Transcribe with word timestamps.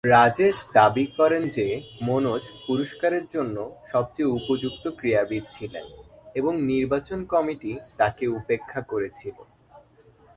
রাজেশ 0.03 0.57
দাবি 0.73 1.05
করেন 1.17 1.43
যে 1.47 1.67
মনোজ 2.01 2.43
পুরস্কারের 2.67 3.25
জন্য 3.27 3.57
সবচেয়ে 3.91 4.33
উপযুক্ত 4.39 4.83
ক্রীড়াবিদ 4.99 5.43
ছিলেন 5.51 5.85
এবং 6.35 6.53
নির্বাচন 6.61 7.19
কমিটি 7.25 7.71
তাকে 7.97 8.25
উপেক্ষা 8.39 8.81
করেছিল। 8.81 9.37